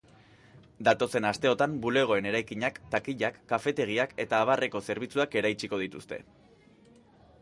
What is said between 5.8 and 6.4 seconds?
dituzte.